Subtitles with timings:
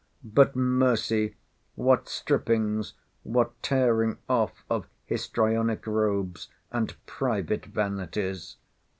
[0.23, 1.35] But mercy!
[1.75, 8.57] what strippings, what tearing off of histrionic robes, and private vanities!